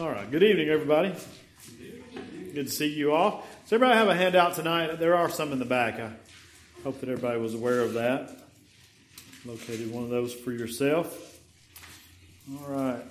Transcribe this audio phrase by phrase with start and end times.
[0.00, 0.30] All right.
[0.30, 1.12] Good evening, everybody.
[2.54, 3.44] Good to see you all.
[3.64, 4.98] Does everybody have a handout tonight?
[4.98, 6.00] There are some in the back.
[6.00, 6.10] I
[6.84, 8.34] hope that everybody was aware of that.
[9.44, 11.38] Located one of those for yourself.
[12.50, 13.02] All right.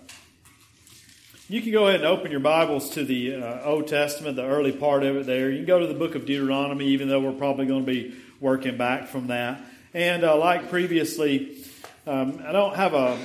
[1.48, 4.72] You can go ahead and open your Bibles to the uh, Old Testament, the early
[4.72, 5.52] part of it there.
[5.52, 8.16] You can go to the book of Deuteronomy, even though we're probably going to be
[8.40, 9.62] working back from that.
[9.94, 11.64] And uh, like previously,
[12.08, 13.20] um, I don't have a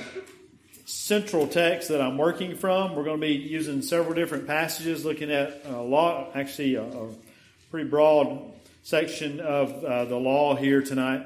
[0.85, 2.95] central text that I'm working from.
[2.95, 7.09] We're going to be using several different passages, looking at a lot, actually, a, a
[7.71, 8.39] pretty broad
[8.83, 11.25] section of uh, the law here tonight.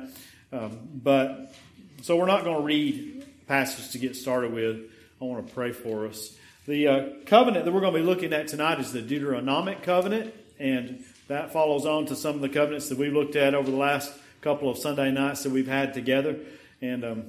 [0.51, 1.53] Um, but
[2.01, 4.77] so we're not going to read passages to get started with.
[5.21, 6.35] I want to pray for us.
[6.65, 10.33] The uh, covenant that we're going to be looking at tonight is the Deuteronomic covenant,
[10.57, 13.77] and that follows on to some of the covenants that we've looked at over the
[13.77, 16.37] last couple of Sunday nights that we've had together.
[16.81, 17.23] And um,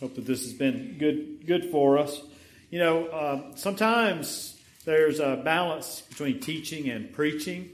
[0.00, 2.20] hope that this has been good good for us.
[2.70, 7.70] You know, uh, sometimes there's a balance between teaching and preaching.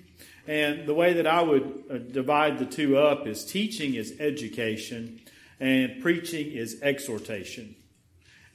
[0.47, 5.21] And the way that I would uh, divide the two up is teaching is education
[5.61, 7.77] and preaching is exhortation.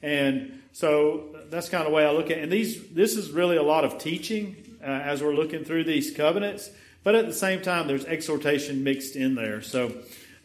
[0.02, 2.42] And so that's kind of the way I look at it.
[2.42, 6.10] And these, this is really a lot of teaching uh, as we're looking through these
[6.10, 6.70] covenants.
[7.02, 9.62] But at the same time, there's exhortation mixed in there.
[9.62, 9.92] So,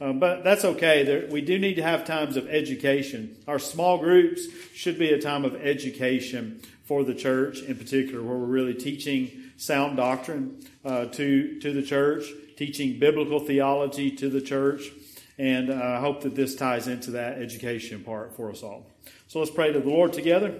[0.02, 1.04] uh, but that's okay.
[1.04, 3.38] There, we do need to have times of education.
[3.48, 8.36] Our small groups should be a time of education for the church in particular, where
[8.36, 12.26] we're really teaching sound doctrine uh, to, to the church,
[12.58, 14.92] teaching biblical theology to the church.
[15.38, 18.88] And uh, I hope that this ties into that education part for us all.
[19.28, 20.60] So let's pray to the Lord together.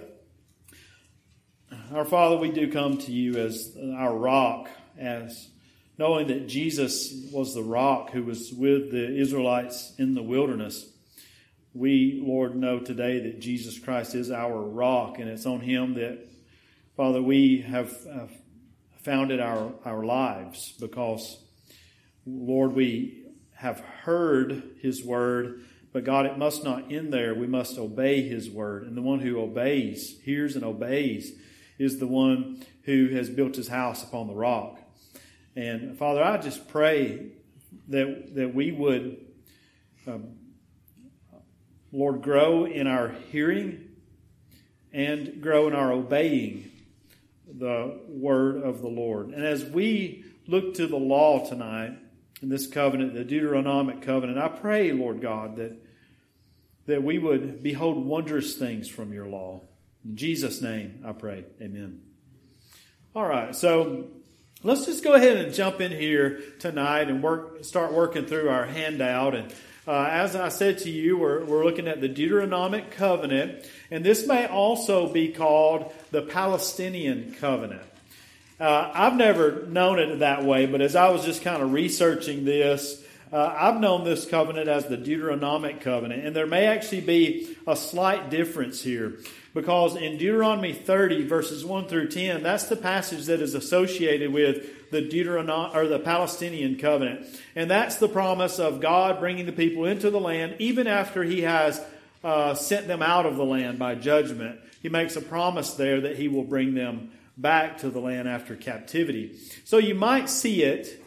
[1.92, 5.48] Our Father, we do come to you as our rock, as
[6.02, 10.84] knowing that Jesus was the rock who was with the Israelites in the wilderness.
[11.74, 16.18] We, Lord, know today that Jesus Christ is our rock, and it's on Him that,
[16.96, 17.96] Father, we have
[19.04, 21.40] founded our, our lives because,
[22.26, 23.22] Lord, we
[23.54, 27.34] have heard His word but God, it must not end there.
[27.34, 28.84] We must obey His word.
[28.84, 31.32] And the one who obeys, hears and obeys,
[31.78, 34.81] is the one who has built his house upon the rock.
[35.54, 37.32] And Father, I just pray
[37.88, 39.24] that, that we would,
[40.06, 40.36] um,
[41.92, 43.88] Lord, grow in our hearing
[44.92, 46.70] and grow in our obeying
[47.46, 49.28] the word of the Lord.
[49.28, 51.98] And as we look to the law tonight,
[52.40, 55.78] in this covenant, the Deuteronomic covenant, I pray, Lord God, that
[56.86, 59.62] that we would behold wondrous things from your law.
[60.04, 61.44] In Jesus' name, I pray.
[61.60, 62.00] Amen.
[63.14, 64.08] All right, so
[64.64, 68.64] let's just go ahead and jump in here tonight and work, start working through our
[68.64, 69.34] handout.
[69.34, 69.52] And
[69.86, 74.26] uh, as I said to you, we're, we're looking at the Deuteronomic covenant, and this
[74.26, 77.82] may also be called the Palestinian covenant.
[78.60, 82.44] Uh, I've never known it that way, but as I was just kind of researching
[82.44, 83.02] this,
[83.32, 87.74] uh, I've known this covenant as the Deuteronomic covenant, and there may actually be a
[87.74, 89.14] slight difference here
[89.54, 94.90] because in Deuteronomy 30 verses 1 through 10, that's the passage that is associated with
[94.90, 97.26] the Deuteronom or the Palestinian covenant.
[97.54, 101.42] And that's the promise of God bringing the people into the land even after he
[101.42, 101.80] has
[102.24, 104.60] uh, sent them out of the land by judgment.
[104.80, 108.56] He makes a promise there that he will bring them back to the land after
[108.56, 109.38] captivity.
[109.64, 111.01] So you might see it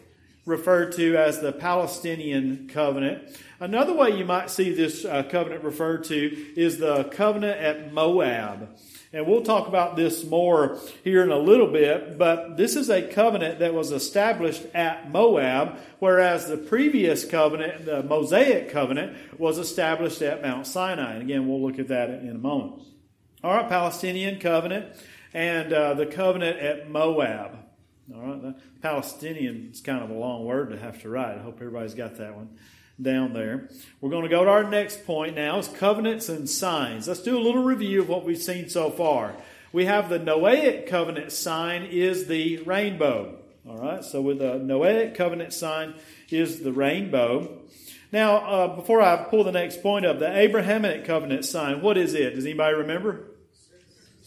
[0.46, 3.36] referred to as the Palestinian covenant.
[3.58, 8.68] Another way you might see this uh, covenant referred to is the covenant at Moab.
[9.12, 13.02] And we'll talk about this more here in a little bit, but this is a
[13.02, 20.22] covenant that was established at Moab, whereas the previous covenant, the Mosaic covenant, was established
[20.22, 21.14] at Mount Sinai.
[21.14, 22.82] And again, we'll look at that in a moment.
[23.42, 24.86] All right, Palestinian covenant
[25.32, 27.65] and uh, the covenant at Moab.
[28.14, 31.38] All right, Palestinian is kind of a long word to have to write.
[31.38, 32.50] I hope everybody's got that one
[33.02, 33.68] down there.
[34.00, 37.08] We're going to go to our next point now is covenants and signs.
[37.08, 39.34] Let's do a little review of what we've seen so far.
[39.72, 43.38] We have the Noahic covenant sign is the rainbow.
[43.68, 45.94] All right, so with the Noahic covenant sign
[46.30, 47.58] is the rainbow.
[48.12, 52.14] Now, uh, before I pull the next point up, the Abrahamic covenant sign, what is
[52.14, 52.36] it?
[52.36, 53.24] Does anybody remember?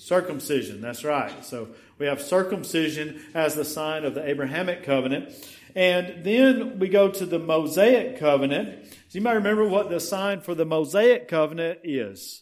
[0.10, 1.46] Circumcision, that's right.
[1.46, 1.68] So
[2.00, 5.36] we have circumcision as the sign of the Abrahamic covenant.
[5.76, 8.86] And then we go to the Mosaic covenant.
[8.86, 12.42] Does anybody remember what the sign for the Mosaic covenant is?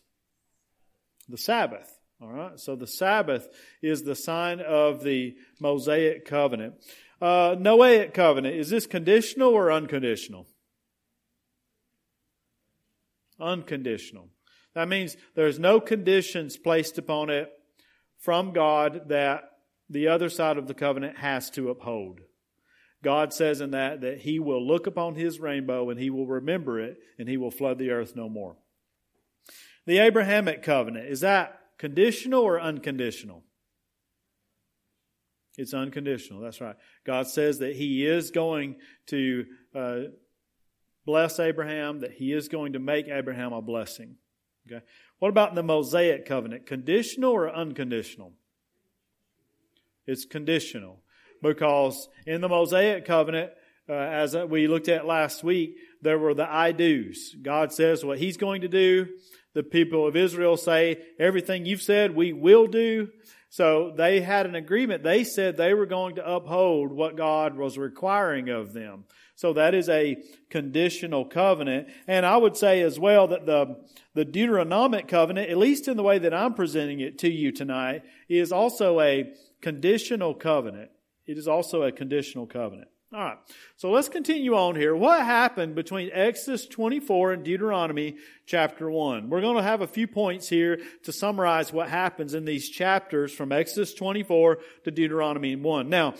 [1.27, 1.93] The Sabbath.
[2.21, 2.57] All right.
[2.57, 3.49] So the Sabbath
[3.81, 6.75] is the sign of the Mosaic covenant.
[7.21, 8.55] Uh, Noahic covenant.
[8.55, 10.47] Is this conditional or unconditional?
[13.41, 14.29] Unconditional.
[14.73, 17.51] That means there's no conditions placed upon it
[18.17, 19.43] from God that
[19.89, 22.21] the other side of the covenant has to uphold.
[23.03, 26.79] God says in that that he will look upon his rainbow and he will remember
[26.79, 28.57] it and he will flood the earth no more.
[29.85, 33.43] The Abrahamic covenant, is that conditional or unconditional?
[35.57, 36.39] It's unconditional.
[36.41, 36.75] That's right.
[37.05, 38.75] God says that He is going
[39.07, 39.99] to uh,
[41.05, 44.17] bless Abraham, that He is going to make Abraham a blessing.
[44.71, 44.85] Okay.
[45.19, 46.65] What about the Mosaic covenant?
[46.65, 48.33] Conditional or unconditional?
[50.05, 51.01] It's conditional
[51.41, 53.51] because in the Mosaic covenant,
[53.89, 57.35] uh, as we looked at last week, there were the I do's.
[57.41, 59.07] God says what He's going to do.
[59.53, 63.09] The people of Israel say, everything you've said, we will do.
[63.49, 65.03] So they had an agreement.
[65.03, 69.05] They said they were going to uphold what God was requiring of them.
[69.37, 70.17] So that is a
[70.49, 71.89] conditional covenant.
[72.07, 73.77] And I would say as well that the,
[74.15, 78.01] the Deuteronomic covenant, at least in the way that I'm presenting it to you tonight,
[78.27, 79.31] is also a
[79.61, 80.89] conditional covenant.
[81.27, 82.87] It is also a conditional covenant.
[83.13, 83.37] All right.
[83.75, 84.95] So let's continue on here.
[84.95, 88.17] What happened between Exodus 24 and Deuteronomy
[88.47, 89.29] chapter 1?
[89.29, 93.31] We're going to have a few points here to summarize what happens in these chapters
[93.31, 95.89] from Exodus 24 to Deuteronomy 1.
[95.89, 96.15] Now,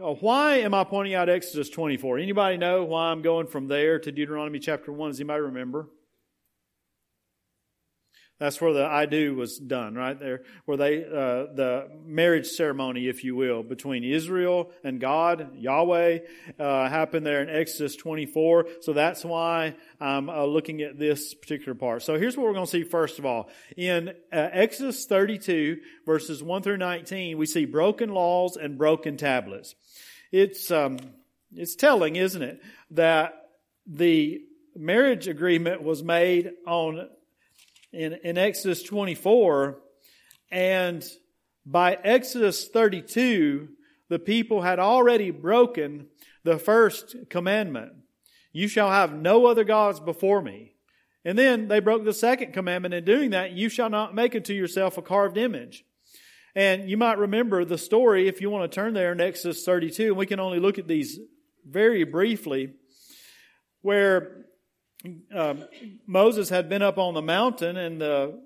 [0.00, 2.18] why am I pointing out Exodus 24?
[2.18, 5.10] Anybody know why I'm going from there to Deuteronomy chapter 1?
[5.10, 5.88] Does anybody remember?
[8.40, 13.06] That's where the I do was done, right there, where they, uh, the marriage ceremony,
[13.06, 16.20] if you will, between Israel and God, Yahweh,
[16.58, 18.66] uh, happened there in Exodus 24.
[18.80, 22.02] So that's why I'm uh, looking at this particular part.
[22.02, 23.50] So here's what we're going to see first of all.
[23.76, 25.76] In uh, Exodus 32,
[26.06, 29.74] verses 1 through 19, we see broken laws and broken tablets.
[30.32, 30.98] It's, um,
[31.54, 32.60] it's telling, isn't it,
[32.92, 33.34] that
[33.86, 34.42] the
[34.76, 37.08] marriage agreement was made on
[37.92, 39.78] in, in Exodus 24.
[40.50, 41.04] And
[41.66, 43.68] by Exodus 32,
[44.08, 46.06] the people had already broken
[46.44, 47.92] the first commandment.
[48.52, 50.74] You shall have no other gods before me.
[51.24, 54.54] And then they broke the second commandment in doing that, you shall not make unto
[54.54, 55.84] yourself a carved image.
[56.54, 60.08] And you might remember the story if you want to turn there in Exodus 32,
[60.08, 61.18] and we can only look at these
[61.64, 62.72] very briefly,
[63.82, 64.46] where
[65.32, 65.64] um,
[66.06, 68.40] Moses had been up on the mountain and the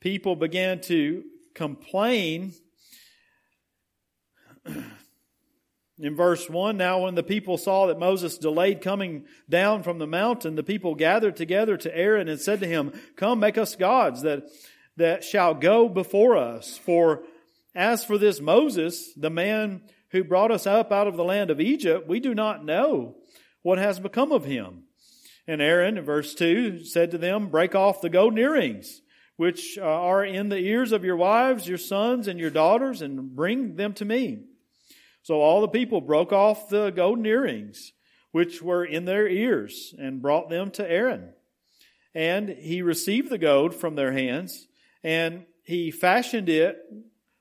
[0.00, 1.24] people began to
[1.54, 2.54] complain.
[5.96, 10.08] In verse 1, now when the people saw that Moses delayed coming down from the
[10.08, 14.22] mountain, the people gathered together to Aaron and said to him, Come, make us gods
[14.22, 14.42] that,
[14.96, 16.78] that shall go before us.
[16.78, 17.24] For
[17.74, 21.60] as for this Moses, the man who brought us up out of the land of
[21.60, 23.16] Egypt, we do not know
[23.62, 24.84] what has become of him.
[25.46, 29.02] And Aaron, in verse 2, said to them, Break off the golden earrings,
[29.36, 33.34] which uh, are in the ears of your wives, your sons, and your daughters, and
[33.34, 34.44] bring them to me.
[35.22, 37.92] So all the people broke off the golden earrings,
[38.30, 41.32] which were in their ears, and brought them to Aaron.
[42.14, 44.68] And he received the gold from their hands,
[45.04, 46.78] and he fashioned it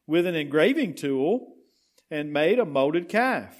[0.05, 1.55] with an engraving tool,
[2.11, 3.55] and made a molded calf.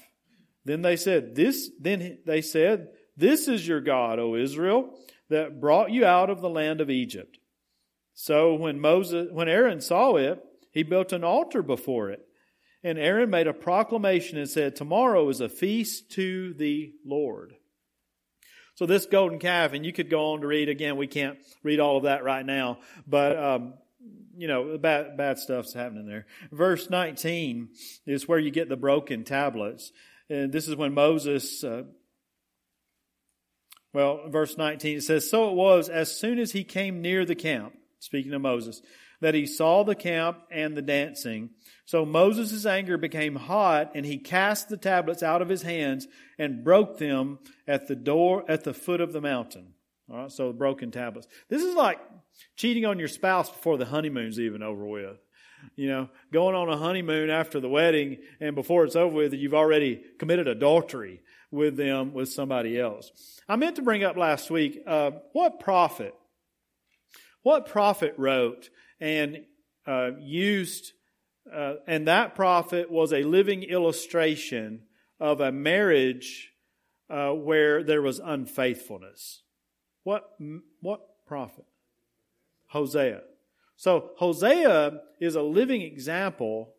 [0.64, 4.90] Then they said, This, then they said, this is your God, O Israel,
[5.28, 7.38] that brought you out of the land of Egypt.
[8.14, 12.26] So when Moses, when Aaron saw it, he built an altar before it.
[12.82, 17.54] And Aaron made a proclamation and said, Tomorrow is a feast to the Lord.
[18.74, 20.96] So this golden calf, and you could go on to read again.
[20.96, 23.74] We can't read all of that right now, but um,
[24.36, 26.26] you know, bad bad stuff's happening there.
[26.50, 27.68] Verse 19
[28.06, 29.92] is where you get the broken tablets,
[30.28, 31.84] and this is when Moses uh,
[33.94, 37.36] well, verse 19 it says, So it was as soon as he came near the
[37.36, 38.82] camp, speaking of Moses,
[39.20, 41.50] that he saw the camp and the dancing.
[41.86, 46.08] So Moses' anger became hot and he cast the tablets out of his hands
[46.38, 49.73] and broke them at the door, at the foot of the mountain.
[50.10, 51.26] All right, so broken tablets.
[51.48, 51.98] This is like
[52.56, 55.16] cheating on your spouse before the honeymoon's even over with.
[55.76, 59.54] You know, going on a honeymoon after the wedding and before it's over with, you've
[59.54, 63.40] already committed adultery with them with somebody else.
[63.48, 66.14] I meant to bring up last week uh, what prophet,
[67.42, 68.68] what prophet wrote
[69.00, 69.44] and
[69.86, 70.92] uh, used,
[71.50, 74.82] uh, and that prophet was a living illustration
[75.18, 76.50] of a marriage
[77.08, 79.43] uh, where there was unfaithfulness.
[80.04, 80.30] What
[80.80, 81.64] what prophet?
[82.68, 83.22] Hosea.
[83.76, 86.74] So Hosea is a living example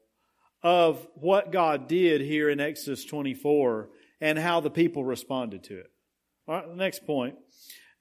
[0.64, 3.90] of what God did here in Exodus 24
[4.22, 5.92] and how the people responded to it.
[6.48, 7.36] All right, the next point.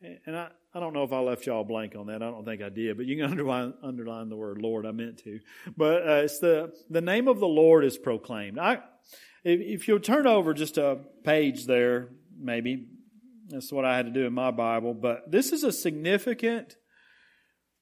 [0.01, 2.23] and I, I don't know if I left y'all blank on that.
[2.23, 4.87] I don't think I did, but you can underline, underline the word Lord.
[4.87, 5.41] I meant to.
[5.77, 8.59] But uh, it's the, the name of the Lord is proclaimed.
[8.59, 8.81] I,
[9.45, 12.87] if, if you'll turn over just a page there, maybe,
[13.49, 16.77] that's what I had to do in my Bible, but this is a significant,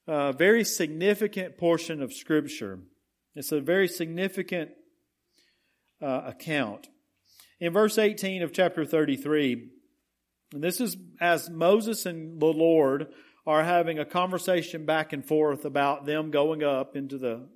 [0.06, 2.80] uh, very significant portion of Scripture.
[3.34, 4.70] It's a very significant
[6.02, 6.88] uh, account.
[7.60, 9.70] In verse 18 of chapter 33,
[10.52, 13.08] and this is as Moses and the Lord
[13.46, 17.48] are having a conversation back and forth about them going up into the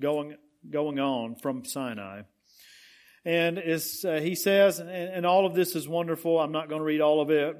[0.00, 0.36] going
[0.68, 2.22] going on from Sinai.
[3.24, 6.40] And uh, he says, and, and, all of this is wonderful.
[6.40, 7.56] I'm not going to read all of it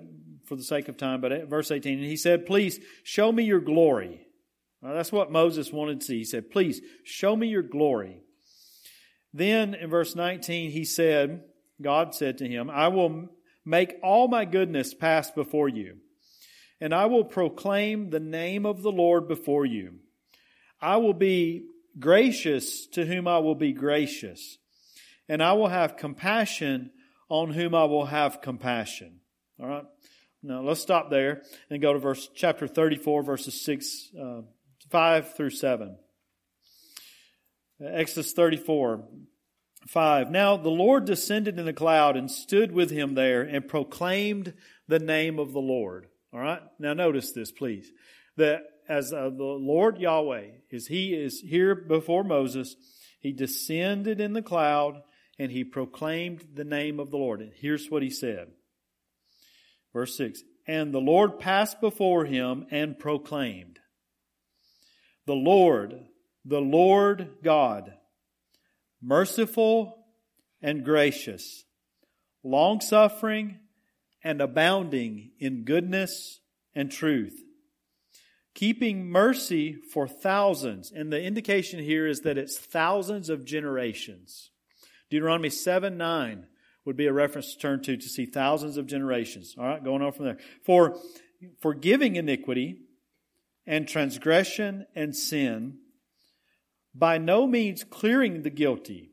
[0.47, 3.61] for the sake of time, but verse 18, and he said, Please show me your
[3.61, 4.27] glory.
[4.81, 6.19] Well, that's what Moses wanted to see.
[6.19, 8.19] He said, Please show me your glory.
[9.33, 11.45] Then in verse 19, he said,
[11.81, 13.29] God said to him, I will
[13.65, 15.99] make all my goodness pass before you,
[16.81, 20.01] and I will proclaim the name of the Lord before you.
[20.81, 21.67] I will be
[21.99, 24.59] gracious to whom I will be gracious,
[25.29, 26.91] and I will have compassion
[27.29, 29.21] on whom I will have compassion.
[29.61, 29.85] All right.
[30.43, 34.41] Now let's stop there and go to verse chapter 34, verses 6, uh,
[34.91, 35.97] 5 through 7.
[37.81, 39.05] Exodus 34,
[39.87, 40.31] 5.
[40.31, 44.55] Now the Lord descended in the cloud and stood with him there and proclaimed
[44.89, 46.09] the name of the Lord.
[46.33, 46.63] All right.
[46.79, 47.91] Now notice this, please.
[48.37, 52.77] That as uh, the Lord Yahweh is, he is here before Moses,
[53.21, 55.03] he descended in the cloud
[55.43, 57.41] and he proclaimed the name of the Lord.
[57.41, 58.53] And here's what he said.
[59.93, 60.45] Verse 6.
[60.69, 63.81] And the Lord passed before him and proclaimed,
[65.27, 65.99] The Lord,
[66.45, 67.93] the Lord God,
[69.03, 70.07] merciful
[70.63, 71.65] and gracious,
[72.45, 73.59] long suffering
[74.23, 76.39] and abounding in goodness
[76.73, 77.43] and truth,
[78.55, 80.93] keeping mercy for thousands.
[80.93, 84.52] And the indication here is that it's thousands of generations.
[85.13, 86.47] Deuteronomy 7 9
[86.87, 89.55] would be a reference to turn to to see thousands of generations.
[89.59, 90.39] All right, going on from there.
[90.65, 90.97] For
[91.61, 92.79] forgiving iniquity
[93.67, 95.81] and transgression and sin
[96.95, 99.11] by no means clearing the guilty,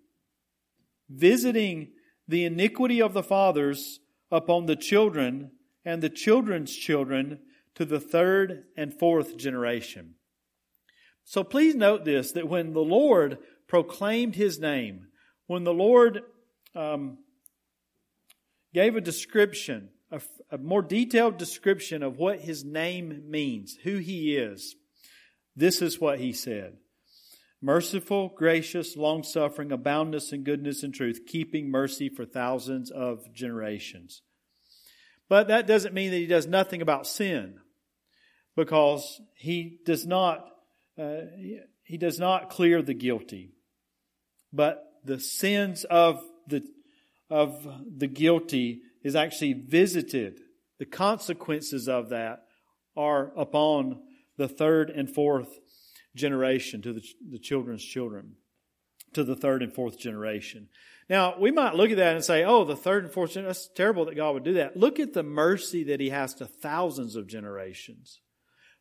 [1.10, 1.90] visiting
[2.30, 4.00] the iniquity of the fathers
[4.32, 5.52] upon the children
[5.84, 7.40] and the children's children
[7.76, 10.16] to the third and fourth generation.
[11.26, 15.09] So please note this that when the Lord proclaimed his name,
[15.50, 16.22] when the Lord
[16.76, 17.18] um,
[18.72, 24.36] gave a description, a, a more detailed description of what his name means, who he
[24.36, 24.76] is,
[25.56, 26.78] this is what he said
[27.64, 34.22] merciful, gracious, long suffering, aboundness in goodness and truth, keeping mercy for thousands of generations.
[35.28, 37.60] But that doesn't mean that he does nothing about sin,
[38.56, 40.48] because he does not
[40.96, 41.22] uh,
[41.84, 43.56] he does not clear the guilty,
[44.54, 46.64] but the sins of the
[47.32, 50.40] of the guilty is actually visited.
[50.78, 52.46] The consequences of that
[52.96, 54.02] are upon
[54.38, 55.60] the third and fourth
[56.16, 58.36] generation, to the, the children's children,
[59.14, 60.70] to the third and fourth generation.
[61.10, 63.70] Now, we might look at that and say, oh, the third and fourth generation, that's
[63.76, 64.78] terrible that God would do that.
[64.78, 68.22] Look at the mercy that He has to thousands of generations.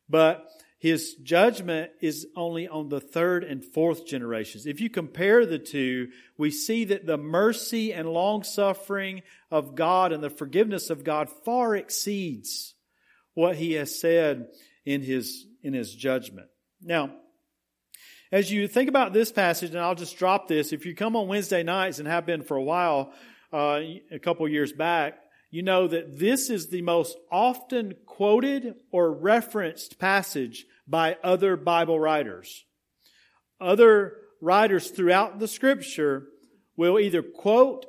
[0.07, 0.47] But
[0.79, 4.65] His judgment is only on the third and fourth generations.
[4.65, 6.07] If you compare the two,
[6.37, 9.21] we see that the mercy and long suffering
[9.51, 12.75] of God and the forgiveness of God far exceeds
[13.33, 14.47] what He has said
[14.85, 16.47] in His, in His judgment.
[16.81, 17.11] Now,
[18.31, 21.27] as you think about this passage, and I'll just drop this, if you come on
[21.27, 23.11] Wednesday nights and have been for a while,
[23.51, 23.81] uh,
[24.11, 25.19] a couple years back,
[25.51, 31.99] you know that this is the most often quoted or referenced passage by other Bible
[31.99, 32.65] writers.
[33.59, 36.27] Other writers throughout the scripture
[36.77, 37.85] will either quote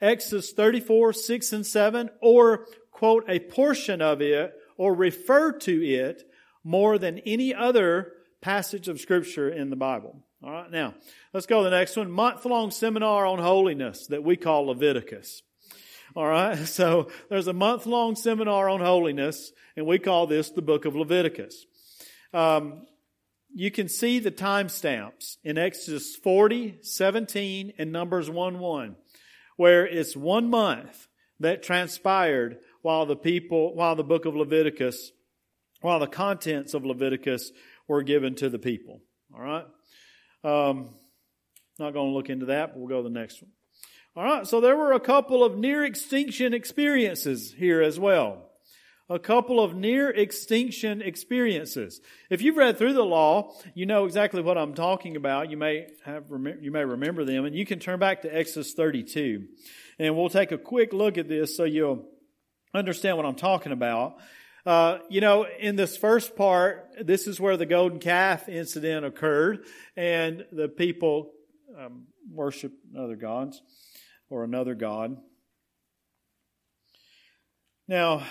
[0.00, 6.24] Exodus 34, 6 and 7, or quote a portion of it, or refer to it
[6.62, 10.22] more than any other passage of Scripture in the Bible.
[10.42, 10.94] All right, now
[11.32, 12.10] let's go to the next one.
[12.10, 15.42] Month long seminar on holiness that we call Leviticus.
[16.16, 20.62] All right, so there's a month long seminar on holiness, and we call this the
[20.62, 21.66] book of Leviticus.
[22.32, 22.86] Um,
[23.52, 28.96] you can see the timestamps in Exodus 40, 17, and Numbers 1 1,
[29.56, 31.08] where it's one month
[31.40, 35.10] that transpired while the people, while the book of Leviticus,
[35.80, 37.50] while the contents of Leviticus
[37.88, 39.00] were given to the people.
[39.34, 39.66] All right?
[40.44, 40.90] Um,
[41.78, 43.50] not going to look into that, but we'll go to the next one.
[44.16, 48.52] All right, so there were a couple of near extinction experiences here as well.
[49.10, 52.00] a couple of near extinction experiences.
[52.30, 55.50] If you've read through the law, you know exactly what I'm talking about.
[55.50, 56.24] You may have
[56.60, 59.46] you may remember them, and you can turn back to Exodus 32,
[59.98, 62.06] and we'll take a quick look at this so you'll
[62.72, 64.14] understand what I'm talking about.
[64.64, 69.66] Uh, you know, in this first part, this is where the golden calf incident occurred,
[69.96, 71.32] and the people
[71.76, 73.60] um, worship other gods
[74.30, 75.16] or another god.
[77.86, 78.22] Now,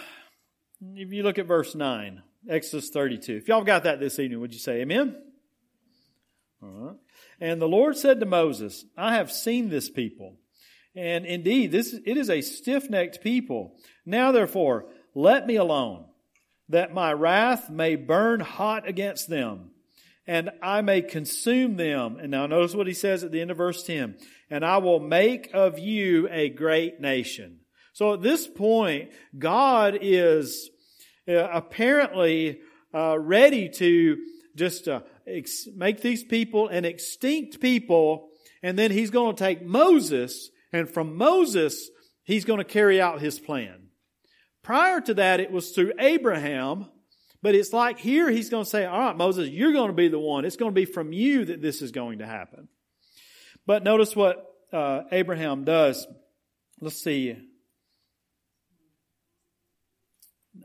[0.95, 3.35] if you look at verse 9, Exodus 32.
[3.37, 5.15] If y'all got that this evening, would you say amen?
[6.61, 6.95] All right.
[7.39, 10.37] And the Lord said to Moses, I have seen this people.
[10.95, 13.75] And indeed, this, it is a stiff-necked people.
[14.05, 14.85] Now therefore,
[15.15, 16.05] let me alone,
[16.69, 19.71] that my wrath may burn hot against them,
[20.25, 22.17] and I may consume them.
[22.19, 24.17] And now notice what he says at the end of verse 10.
[24.49, 27.59] And I will make of you a great nation.
[27.93, 30.69] So at this point, God is
[31.27, 32.59] uh, apparently
[32.93, 34.17] uh, ready to
[34.55, 38.29] just uh, ex- make these people an extinct people,
[38.61, 41.89] and then he's going to take Moses, and from Moses,
[42.23, 43.89] he's going to carry out his plan.
[44.63, 46.89] Prior to that, it was through Abraham,
[47.43, 50.07] but it's like here he's going to say, all right, Moses, you're going to be
[50.07, 50.45] the one.
[50.45, 52.69] It's going to be from you that this is going to happen.
[53.67, 56.07] But notice what uh, Abraham does.
[56.79, 57.35] Let's see.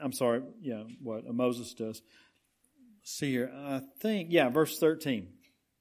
[0.00, 2.00] I'm sorry, yeah, what Moses does.
[3.00, 3.50] Let's see here.
[3.52, 5.26] I think, yeah, verse 13.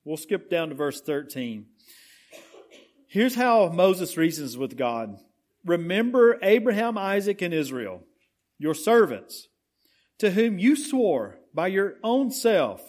[0.04, 1.68] We'll skip down to verse 13.
[3.08, 5.18] Here's how Moses reasons with God.
[5.64, 8.02] Remember Abraham, Isaac, and Israel,
[8.58, 9.48] your servants,
[10.20, 12.82] to whom you swore by your own self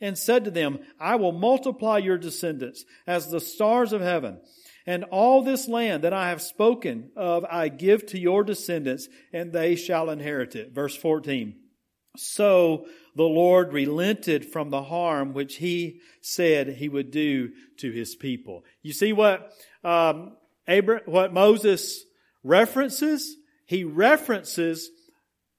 [0.00, 4.40] and said to them, I will multiply your descendants as the stars of heaven
[4.86, 9.52] and all this land that I have spoken of, I give to your descendants, and
[9.52, 10.72] they shall inherit it.
[10.72, 11.54] Verse 14.
[12.16, 18.14] So the Lord relented from the harm which he said he would do to his
[18.14, 18.64] people.
[18.82, 19.52] You see what,
[19.84, 20.36] um,
[20.68, 22.04] Abraham, what Moses
[22.42, 23.36] references?
[23.66, 24.90] He references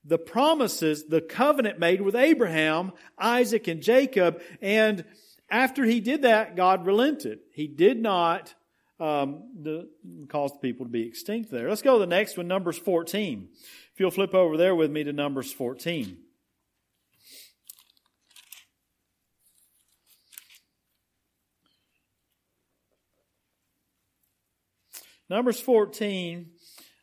[0.04, 4.42] the promises, the covenant made with Abraham, Isaac, and Jacob.
[4.60, 5.04] And
[5.50, 7.40] after he did that, God relented.
[7.52, 8.54] He did not
[9.00, 9.88] um, the,
[10.28, 11.68] caused people to be extinct there.
[11.68, 13.48] Let's go to the next one, Numbers 14.
[13.92, 16.18] If you'll flip over there with me to Numbers 14.
[25.30, 26.50] Numbers 14,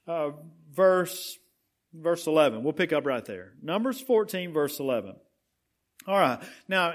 [0.07, 0.29] uh,
[0.71, 1.39] verse,
[1.93, 2.63] verse 11.
[2.63, 3.53] We'll pick up right there.
[3.61, 5.15] Numbers 14, verse 11.
[6.07, 6.41] All right.
[6.67, 6.93] Now,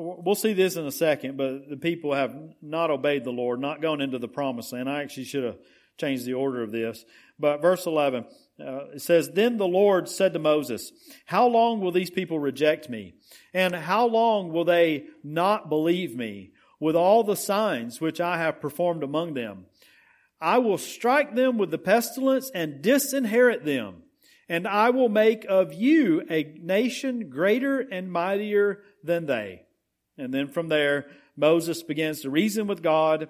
[0.00, 3.82] We'll see this in a second, but the people have not obeyed the Lord, not
[3.82, 4.88] gone into the promised land.
[4.88, 5.58] I actually should have
[5.98, 7.04] changed the order of this.
[7.38, 8.24] But verse 11,
[8.60, 10.92] uh, it says, Then the Lord said to Moses,
[11.26, 13.14] How long will these people reject me?
[13.52, 18.60] And how long will they not believe me with all the signs which I have
[18.60, 19.66] performed among them?
[20.40, 24.02] I will strike them with the pestilence and disinherit them.
[24.48, 29.62] And I will make of you a nation greater and mightier than they.
[30.16, 31.06] And then from there,
[31.36, 33.28] Moses begins to reason with God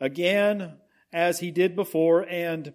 [0.00, 0.74] again
[1.12, 2.22] as he did before.
[2.28, 2.74] And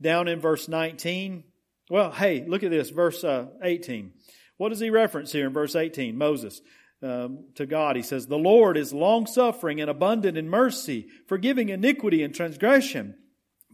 [0.00, 1.44] down in verse 19,
[1.90, 4.12] well, hey, look at this, verse uh, 18.
[4.56, 6.16] What does he reference here in verse 18?
[6.16, 6.60] Moses.
[7.02, 11.68] Um, to God, he says, The Lord is long suffering and abundant in mercy, forgiving
[11.68, 13.16] iniquity and transgression,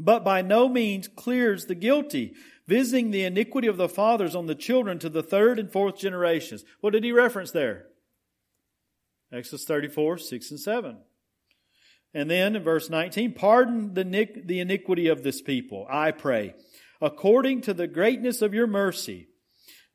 [0.00, 2.34] but by no means clears the guilty,
[2.66, 6.64] visiting the iniquity of the fathers on the children to the third and fourth generations.
[6.80, 7.86] What did he reference there?
[9.30, 10.96] Exodus 34, 6 and 7.
[12.14, 16.54] And then in verse 19, pardon the, the iniquity of this people, I pray,
[17.00, 19.28] according to the greatness of your mercy,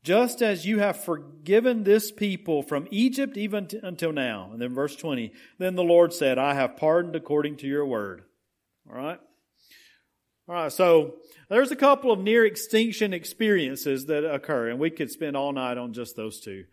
[0.04, 4.52] just as you have forgiven this people from Egypt even t- until now.
[4.54, 8.24] And then verse 20, then the Lord said, I have pardoned according to your word.
[8.88, 9.20] All right?
[10.48, 11.16] All right, so
[11.50, 15.78] there's a couple of near extinction experiences that occur, and we could spend all night
[15.78, 16.66] on just those two.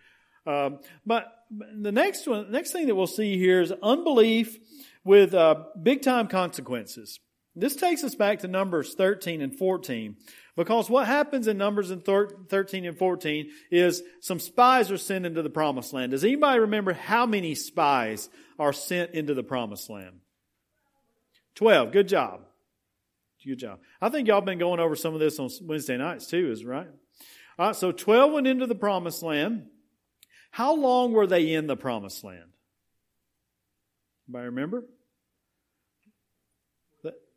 [0.47, 4.59] Um, but the next one, next thing that we'll see here is unbelief
[5.05, 7.19] with uh, big time consequences.
[7.55, 10.17] This takes us back to Numbers 13 and 14.
[10.55, 15.43] Because what happens in Numbers in 13 and 14 is some spies are sent into
[15.43, 16.13] the promised land.
[16.13, 20.21] Does anybody remember how many spies are sent into the promised land?
[21.55, 21.93] 12.
[21.93, 22.43] Good job.
[23.44, 23.81] Good job.
[24.00, 26.88] I think y'all been going over some of this on Wednesday nights too, is right?
[27.59, 29.66] All right, so 12 went into the promised land.
[30.50, 32.50] How long were they in the promised land?
[34.28, 34.85] Anybody remember?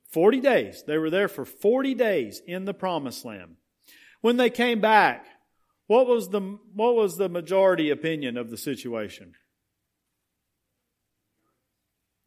[0.10, 0.82] 40 days.
[0.88, 3.58] They were there for 40 days in the promised land.
[4.22, 5.26] When they came back,
[5.88, 6.40] What was the
[6.74, 9.34] what was the majority opinion of the situation?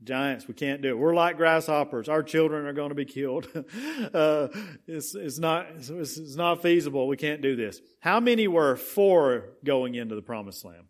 [0.05, 0.99] Giants, we can't do it.
[0.99, 2.09] We're like grasshoppers.
[2.09, 3.49] Our children are going to be killed.
[4.15, 4.49] uh,
[4.87, 7.09] it's, it's not it's, it's not feasible.
[7.09, 7.81] We can't do this.
[8.01, 10.85] How many were for going into the promised land?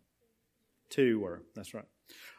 [0.91, 1.41] Two were.
[1.55, 1.85] That's right.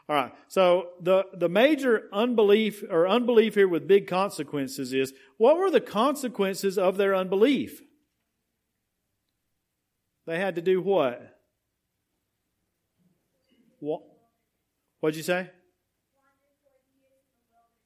[0.08, 0.32] All right.
[0.46, 5.80] So the the major unbelief or unbelief here with big consequences is what were the
[5.80, 7.82] consequences of their unbelief?
[10.26, 11.36] They had to do what?
[13.80, 14.02] What?
[15.00, 15.50] What'd you say?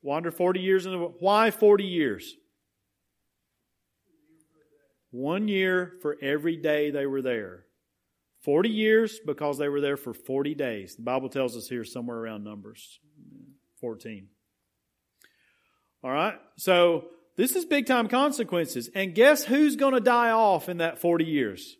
[0.05, 2.37] Wander 40 years in the Why 40 years?
[5.11, 7.65] One year for every day they were there.
[8.43, 10.97] 40 years because they were there for 40 days.
[10.97, 13.01] The Bible tells us here somewhere around Numbers
[13.81, 14.29] 14.
[16.03, 16.35] All right?
[16.59, 17.07] So
[17.39, 18.91] this is big time consequences.
[18.95, 21.77] And guess who's going to die off in that 40 years?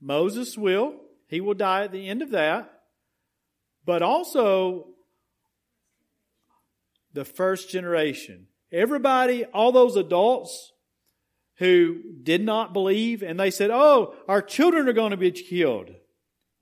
[0.00, 0.94] Moses will.
[1.26, 2.72] He will die at the end of that.
[3.84, 4.86] But also,
[7.12, 8.46] the first generation.
[8.72, 10.72] Everybody, all those adults
[11.56, 15.90] who did not believe and they said, Oh, our children are going to be killed.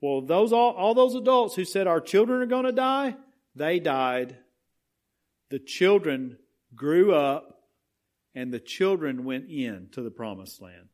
[0.01, 3.15] Well, those all, all those adults who said our children are going to die,
[3.55, 4.37] they died.
[5.49, 6.37] The children
[6.75, 7.63] grew up
[8.35, 10.89] and the children went in to the promised land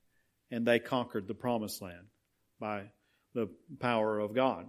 [0.52, 2.08] and they conquered the promised land
[2.60, 2.84] by
[3.34, 4.68] the power of God.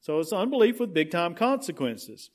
[0.00, 2.30] So it's unbelief with big time consequences.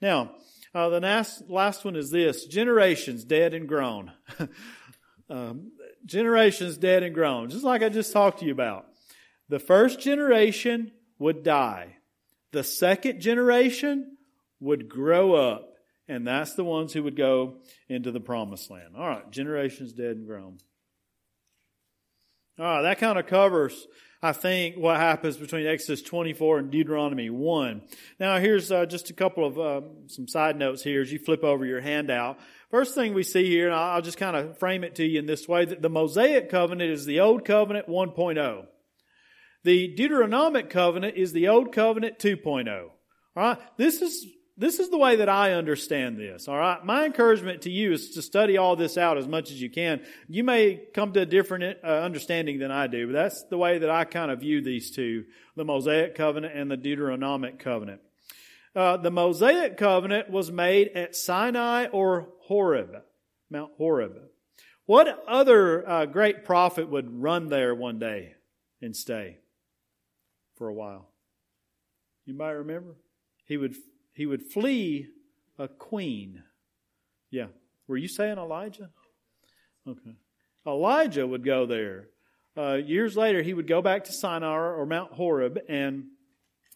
[0.00, 0.32] Now,
[0.76, 4.12] uh, the last, last one is this generations dead and grown.
[5.30, 5.72] um,
[6.04, 8.84] generations dead and grown, just like I just talked to you about.
[9.48, 11.96] The first generation would die,
[12.52, 14.18] the second generation
[14.60, 15.72] would grow up,
[16.08, 17.56] and that's the ones who would go
[17.88, 18.96] into the promised land.
[18.98, 20.58] All right, generations dead and grown.
[22.58, 23.86] All right, that kind of covers
[24.26, 27.82] I think, what happens between Exodus 24 and Deuteronomy 1.
[28.18, 31.44] Now, here's uh, just a couple of uh, some side notes here as you flip
[31.44, 32.40] over your handout.
[32.68, 35.26] First thing we see here, and I'll just kind of frame it to you in
[35.26, 38.66] this way, that the Mosaic covenant is the Old Covenant 1.0.
[39.62, 42.82] The Deuteronomic covenant is the Old Covenant 2.0.
[42.82, 42.90] All
[43.36, 43.58] right?
[43.76, 44.26] This is
[44.58, 46.82] this is the way that I understand this, all right?
[46.82, 50.00] My encouragement to you is to study all this out as much as you can.
[50.28, 53.78] You may come to a different uh, understanding than I do, but that's the way
[53.78, 55.24] that I kind of view these two,
[55.56, 58.00] the Mosaic covenant and the Deuteronomic covenant.
[58.74, 63.02] Uh, the Mosaic covenant was made at Sinai or Horeb,
[63.50, 64.18] Mount Horeb.
[64.86, 68.34] What other uh, great prophet would run there one day
[68.80, 69.38] and stay
[70.54, 71.10] for a while?
[72.24, 72.96] You might remember?
[73.44, 73.76] He would
[74.16, 75.08] he would flee
[75.58, 76.42] a queen.
[77.30, 77.48] Yeah.
[77.86, 78.88] Were you saying Elijah?
[79.86, 80.16] Okay.
[80.66, 82.08] Elijah would go there.
[82.56, 86.06] Uh, years later, he would go back to Sinai or Mount Horeb, and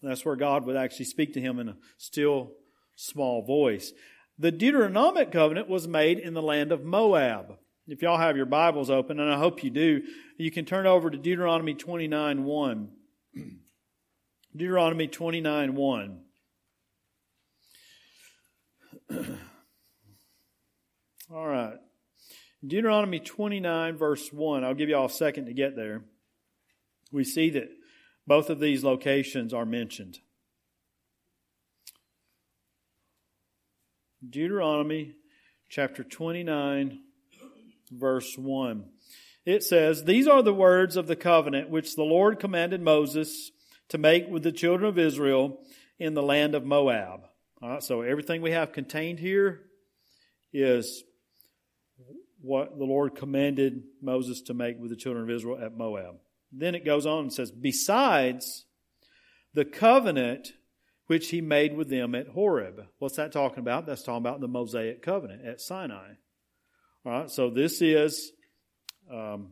[0.03, 2.53] that's where God would actually speak to him in a still
[2.94, 3.92] small voice.
[4.38, 7.57] The Deuteronomic covenant was made in the land of Moab.
[7.88, 10.03] If y'all have your Bibles open, and I hope you do,
[10.37, 12.88] you can turn over to Deuteronomy 29 1.
[14.57, 16.20] Deuteronomy 29 1.
[21.33, 21.79] all right.
[22.66, 24.64] Deuteronomy 29, verse 1.
[24.64, 26.03] I'll give you all a second to get there.
[27.11, 27.70] We see that
[28.27, 30.18] both of these locations are mentioned.
[34.29, 35.14] Deuteronomy
[35.68, 37.01] chapter 29,
[37.90, 38.85] verse 1.
[39.46, 43.51] It says, These are the words of the covenant which the Lord commanded Moses
[43.88, 45.59] to make with the children of Israel
[45.99, 47.30] in the land of Moab.
[47.62, 49.61] All right, so everything we have contained here
[50.53, 51.05] is
[52.40, 56.16] what the Lord commanded Moses to make with the children of Israel at Moab.
[56.53, 58.64] Then it goes on and says, besides
[59.53, 60.53] the covenant
[61.07, 62.87] which he made with them at Horeb.
[63.01, 63.85] What's that talking about?
[63.85, 66.12] That's talking about the Mosaic covenant at Sinai.
[67.05, 68.31] All right, so this is
[69.12, 69.49] um,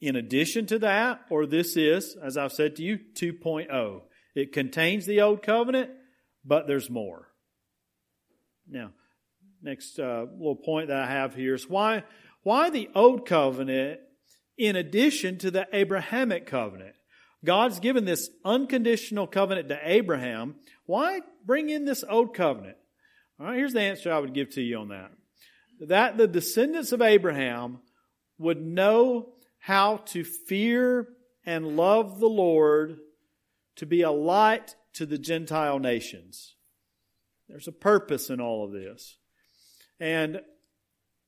[0.00, 4.02] in addition to that, or this is, as I've said to you, 2.0.
[4.36, 5.90] It contains the old covenant,
[6.44, 7.28] but there's more.
[8.68, 8.90] Now,
[9.62, 12.04] next uh, little point that I have here is why,
[12.42, 14.00] why the Old Covenant
[14.56, 16.94] in addition to the Abrahamic covenant?
[17.44, 20.56] God's given this unconditional covenant to Abraham.
[20.86, 22.76] Why bring in this Old Covenant?
[23.40, 25.10] All right, here's the answer I would give to you on that.
[25.80, 27.80] That the descendants of Abraham
[28.38, 31.08] would know how to fear
[31.44, 32.98] and love the Lord,
[33.76, 36.54] to be a light to the Gentile nations.
[37.48, 39.16] There's a purpose in all of this.
[40.00, 40.40] And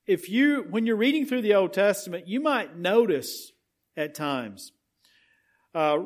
[0.07, 3.51] if you, when you're reading through the Old Testament, you might notice
[3.97, 4.71] at times
[5.73, 5.99] uh,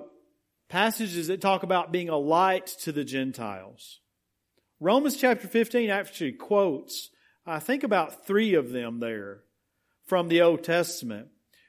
[0.67, 3.99] passages that talk about being a light to the Gentiles.
[4.79, 7.09] Romans chapter 15 actually quotes,
[7.45, 9.41] I think about three of them there
[10.05, 11.27] from the Old Testament,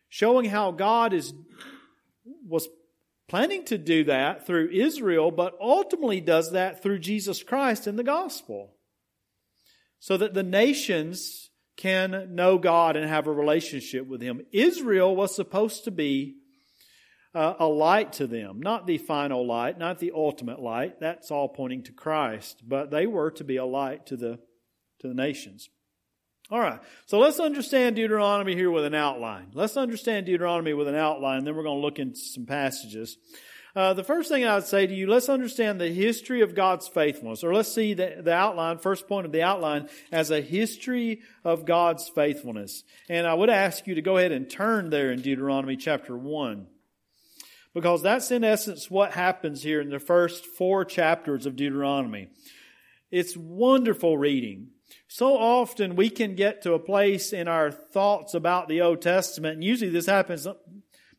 [0.08, 1.32] showing how God is,
[2.46, 2.68] was
[3.30, 8.02] planning to do that through Israel, but ultimately does that through Jesus Christ in the
[8.02, 8.74] gospel.
[10.00, 14.42] So that the nations can know God and have a relationship with Him.
[14.50, 16.38] Israel was supposed to be
[17.32, 20.98] uh, a light to them, not the final light, not the ultimate light.
[20.98, 24.40] That's all pointing to Christ, but they were to be a light to the
[25.00, 25.70] to the nations.
[26.52, 29.52] All right, so let's understand Deuteronomy here with an outline.
[29.54, 33.18] Let's understand Deuteronomy with an outline, then we're going to look into some passages.
[33.76, 36.88] Uh, the first thing I would say to you, let's understand the history of God's
[36.88, 41.20] faithfulness, or let's see the, the outline, first point of the outline, as a history
[41.44, 42.82] of God's faithfulness.
[43.08, 46.66] And I would ask you to go ahead and turn there in Deuteronomy chapter 1.
[47.74, 52.26] Because that's in essence what happens here in the first four chapters of Deuteronomy.
[53.12, 54.70] It's wonderful reading.
[55.12, 59.54] So often we can get to a place in our thoughts about the Old Testament,
[59.54, 60.46] and usually this happens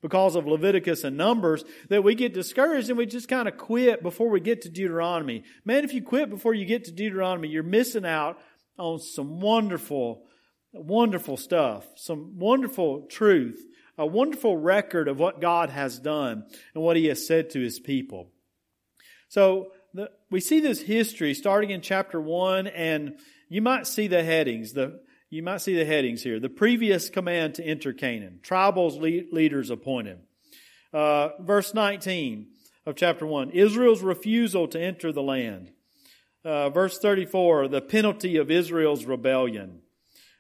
[0.02, 4.02] because of Leviticus and Numbers that we get discouraged and we just kind of quit
[4.02, 5.44] before we get to Deuteronomy.
[5.66, 8.40] Man, if you quit before you get to Deuteronomy, you're missing out
[8.78, 10.24] on some wonderful,
[10.72, 13.62] wonderful stuff, some wonderful truth,
[13.98, 17.78] a wonderful record of what God has done and what He has said to His
[17.78, 18.30] people.
[19.28, 23.18] So the, we see this history starting in chapter one, and
[23.52, 24.72] you might see the headings.
[24.72, 26.40] The you might see the headings here.
[26.40, 28.40] The previous command to enter Canaan.
[28.42, 28.98] Tribals
[29.32, 30.20] leaders appointed.
[30.94, 32.48] Uh, verse 19
[32.86, 33.50] of chapter 1.
[33.50, 35.72] Israel's refusal to enter the land.
[36.46, 39.82] Uh, verse 34, the penalty of Israel's rebellion.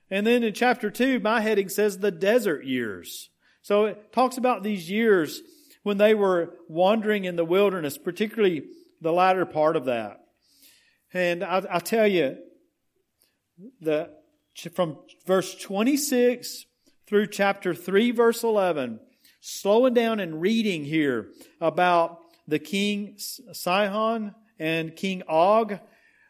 [0.09, 3.29] And then in chapter 2, my heading says the desert years.
[3.61, 5.41] So it talks about these years
[5.83, 8.63] when they were wandering in the wilderness, particularly
[9.01, 10.21] the latter part of that.
[11.13, 12.37] And I, I tell you,
[13.79, 14.09] the
[14.73, 16.65] from verse 26
[17.07, 18.99] through chapter 3, verse 11,
[19.39, 25.79] slowing down and reading here about the king Sihon and King Og.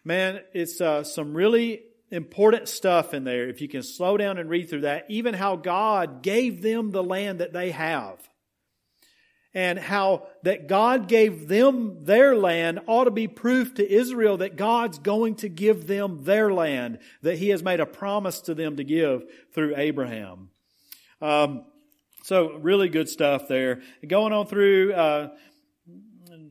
[0.03, 3.49] Man, it's uh, some really important stuff in there.
[3.49, 7.03] If you can slow down and read through that, even how God gave them the
[7.03, 8.17] land that they have
[9.53, 14.55] and how that God gave them their land ought to be proof to Israel that
[14.55, 18.77] God's going to give them their land that He has made a promise to them
[18.77, 20.49] to give through Abraham.
[21.21, 21.65] Um,
[22.23, 23.81] so really good stuff there.
[24.07, 25.29] Going on through uh,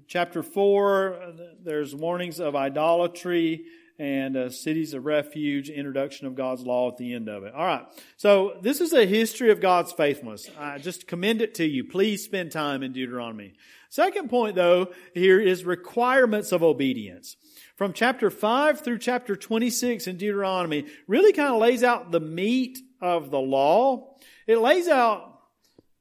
[0.07, 3.65] chapter four, there's warnings of idolatry
[4.01, 7.53] and uh, cities of refuge, introduction of God's law at the end of it.
[7.55, 7.85] All right.
[8.17, 10.49] So this is a history of God's faithfulness.
[10.59, 11.85] I just commend it to you.
[11.85, 13.53] Please spend time in Deuteronomy.
[13.91, 17.37] Second point though, here is requirements of obedience.
[17.77, 22.79] From chapter 5 through chapter 26 in Deuteronomy really kind of lays out the meat
[23.03, 24.17] of the law.
[24.47, 25.41] It lays out,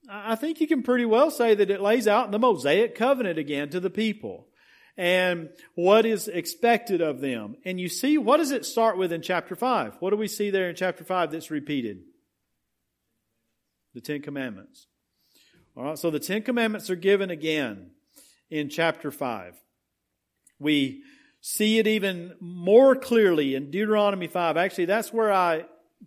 [0.10, 3.70] I think you can pretty well say that it lays out the Mosaic covenant again
[3.72, 4.49] to the people
[5.00, 7.56] and what is expected of them.
[7.64, 9.96] And you see, what does it start with in chapter 5?
[10.02, 12.02] What do we see there in chapter 5 that's repeated?
[13.94, 14.88] The Ten Commandments.
[15.78, 17.92] All right, so the Ten Commandments are given again
[18.50, 19.56] in chapter 5.
[20.60, 21.04] We
[21.40, 24.58] see it even more clearly in Deuteronomy 5.
[24.58, 25.64] Actually, that's where I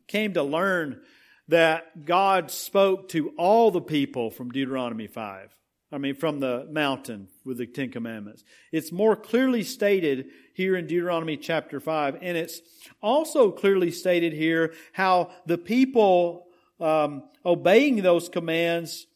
[0.07, 1.01] came to learn
[1.49, 5.57] that God spoke to all the people from Deuteronomy 5.
[5.93, 8.45] I mean, from the mountain with the Ten Commandments.
[8.73, 12.19] It's more clearly stated here in Deuteronomy chapter 5.
[12.23, 12.63] And it's
[13.03, 16.47] also clearly stated here how the people
[16.81, 19.07] um, obeying those commands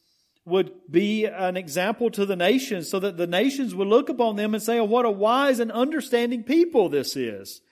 [0.45, 4.55] would be an example to the nations so that the nations would look upon them
[4.55, 7.63] and say, oh, what a wise and understanding people this is.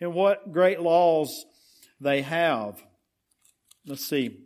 [0.00, 1.44] And what great laws
[2.00, 2.82] they have.
[3.86, 4.38] Let's see.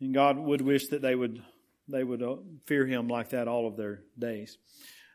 [0.00, 1.42] And God would wish that they would
[1.88, 4.58] they would uh, fear him like that all of their days.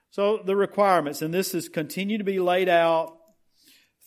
[0.09, 3.17] So the requirements, and this is continue to be laid out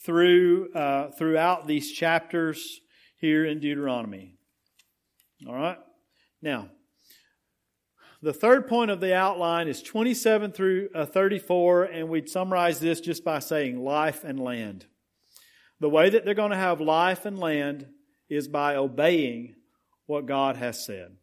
[0.03, 2.81] through uh, throughout these chapters
[3.17, 4.35] here in Deuteronomy.
[5.47, 5.77] All right.
[6.41, 6.69] Now,
[8.21, 12.99] the third point of the outline is 27 through uh, 34, and we'd summarize this
[12.99, 14.85] just by saying life and land.
[15.79, 17.87] The way that they're going to have life and land
[18.29, 19.55] is by obeying
[20.05, 21.17] what God has said.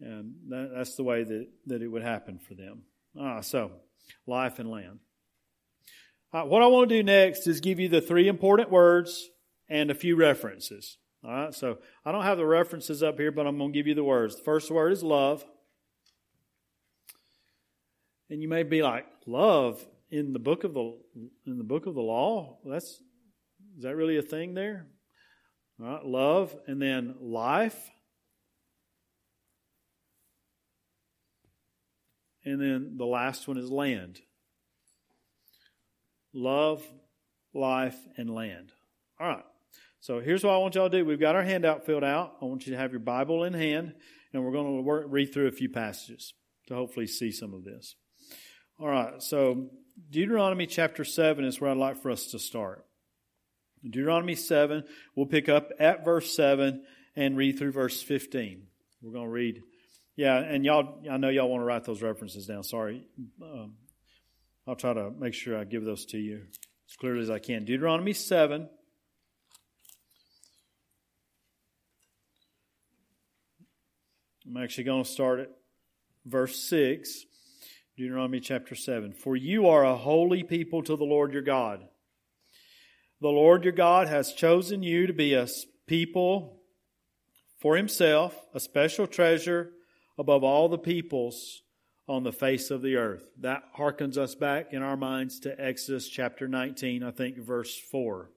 [0.00, 2.82] And that, that's the way that, that it would happen for them.
[3.18, 3.70] Ah, so,
[4.26, 4.98] life and land.
[6.32, 9.28] Uh, what I want to do next is give you the three important words
[9.68, 10.98] and a few references.
[11.24, 13.86] All right, so I don't have the references up here, but I'm going to give
[13.86, 14.36] you the words.
[14.36, 15.44] The first word is love.
[18.28, 20.98] And you may be like, love in the book of the
[21.46, 22.58] in the book of the law?
[22.64, 23.00] That's
[23.76, 24.86] is that really a thing there?
[25.80, 27.90] All right, love and then life.
[32.44, 34.20] And then the last one is land.
[36.32, 36.84] Love,
[37.54, 38.72] life, and land.
[39.18, 39.44] All right.
[40.00, 41.04] So here's what I want y'all to do.
[41.04, 42.34] We've got our handout filled out.
[42.42, 43.94] I want you to have your Bible in hand,
[44.32, 46.34] and we're going to work, read through a few passages
[46.66, 47.94] to hopefully see some of this.
[48.78, 49.22] All right.
[49.22, 49.70] So
[50.10, 52.84] Deuteronomy chapter 7 is where I'd like for us to start.
[53.82, 56.82] Deuteronomy 7, we'll pick up at verse 7
[57.16, 58.66] and read through verse 15.
[59.02, 59.62] We're going to read
[60.16, 62.62] yeah, and y'all, I know y'all want to write those references down.
[62.62, 63.04] Sorry.
[63.42, 63.74] Um,
[64.66, 66.42] I'll try to make sure I give those to you
[66.88, 67.64] as clearly as I can.
[67.64, 68.68] Deuteronomy 7.
[74.46, 75.50] I'm actually going to start at
[76.24, 77.24] verse 6,
[77.96, 79.14] Deuteronomy chapter 7.
[79.14, 81.80] For you are a holy people to the Lord your God.
[83.20, 85.48] The Lord your God has chosen you to be a
[85.86, 86.60] people
[87.58, 89.72] for himself, a special treasure
[90.18, 91.62] above all the peoples
[92.06, 93.24] on the face of the earth.
[93.40, 98.30] That harkens us back in our minds to Exodus chapter 19, I think, verse 4.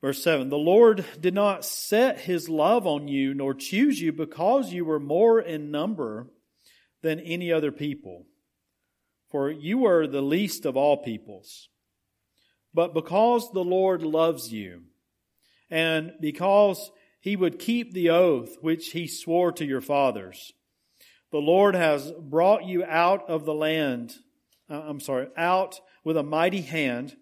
[0.00, 4.72] Verse 7 The Lord did not set his love on you, nor choose you, because
[4.72, 6.28] you were more in number
[7.02, 8.26] than any other people.
[9.30, 11.68] For you were the least of all peoples.
[12.72, 14.82] But because the Lord loves you,
[15.70, 16.90] and because
[17.24, 20.52] he would keep the oath which he swore to your fathers.
[21.32, 24.14] The Lord has brought you out of the land,
[24.68, 27.16] uh, I'm sorry, out with a mighty hand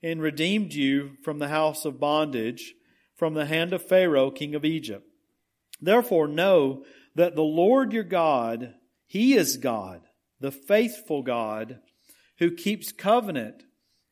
[0.00, 2.74] and redeemed you from the house of bondage,
[3.16, 5.04] from the hand of Pharaoh, king of Egypt.
[5.80, 6.84] Therefore know
[7.16, 8.74] that the Lord your God,
[9.08, 10.02] he is God,
[10.38, 11.80] the faithful God,
[12.38, 13.64] who keeps covenant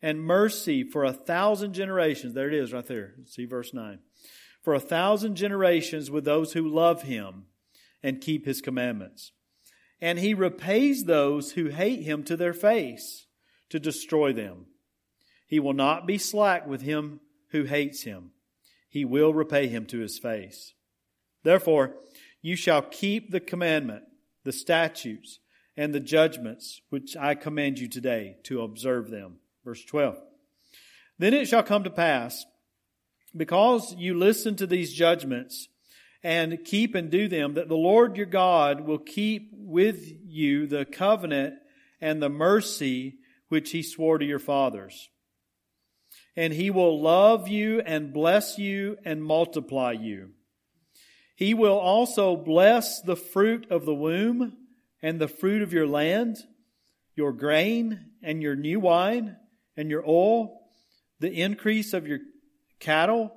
[0.03, 2.35] and mercy for a thousand generations.
[2.35, 3.15] There it is right there.
[3.27, 4.01] See verse 9
[4.71, 7.47] for a thousand generations with those who love him
[8.05, 9.33] and keep his commandments.
[10.01, 13.27] And he repays those who hate him to their face
[13.71, 14.67] to destroy them.
[15.45, 18.31] He will not be slack with him who hates him.
[18.89, 20.73] He will repay him to his face.
[21.43, 21.97] Therefore,
[22.41, 24.05] you shall keep the commandment,
[24.45, 25.41] the statutes,
[25.77, 29.41] and the judgments which I command you today to observe them.
[29.65, 30.23] Verse 12.
[31.19, 32.47] Then it shall come to pass
[33.37, 35.69] because you listen to these judgments
[36.23, 40.85] and keep and do them, that the Lord your God will keep with you the
[40.85, 41.55] covenant
[42.01, 43.17] and the mercy
[43.49, 45.09] which he swore to your fathers.
[46.37, 50.31] And he will love you and bless you and multiply you.
[51.35, 54.57] He will also bless the fruit of the womb
[55.03, 56.37] and the fruit of your land,
[57.17, 59.37] your grain and your new wine
[59.77, 60.61] and your oil,
[61.19, 62.19] the increase of your
[62.81, 63.33] cattle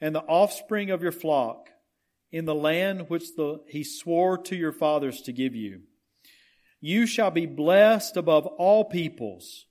[0.00, 1.68] and the offspring of your flock
[2.32, 5.82] in the land which the, he swore to your fathers to give you.
[6.80, 9.66] You shall be blessed above all peoples.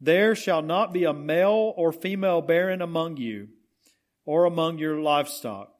[0.00, 3.48] There shall not be a male or female barren among you
[4.24, 5.72] or among your livestock.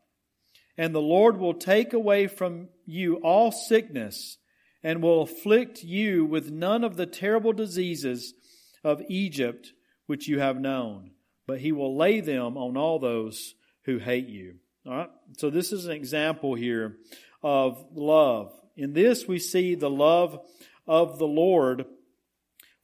[0.76, 4.38] And the Lord will take away from you all sickness
[4.82, 8.34] and will afflict you with none of the terrible diseases
[8.82, 9.72] of Egypt
[10.06, 11.10] which you have known
[11.48, 14.56] but he will lay them on all those who hate you.
[14.86, 15.10] All right?
[15.38, 16.98] So this is an example here
[17.42, 18.52] of love.
[18.76, 20.46] In this we see the love
[20.86, 21.86] of the Lord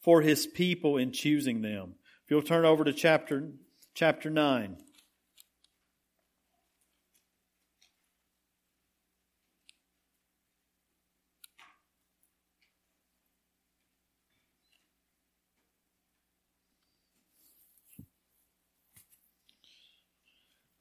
[0.01, 1.95] for his people in choosing them.
[2.25, 3.51] If you'll turn over to chapter
[3.95, 4.79] chapter 9.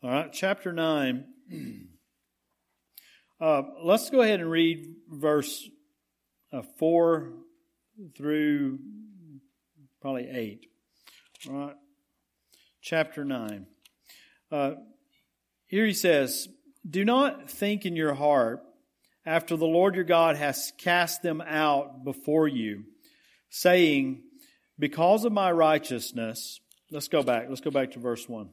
[0.03, 1.25] All right, chapter 9.
[3.41, 5.67] Uh, let's go ahead and read verse
[6.53, 7.33] uh, 4
[8.15, 8.79] through
[9.99, 10.65] probably 8.
[11.49, 11.75] All right,
[12.81, 13.65] chapter 9.
[14.49, 14.71] Uh,
[15.65, 16.47] here he says,
[16.89, 18.61] Do not think in your heart,
[19.25, 22.85] after the Lord your God has cast them out before you,
[23.49, 24.21] saying,
[24.79, 27.47] Because of my righteousness, let's go back.
[27.49, 28.51] Let's go back to verse 1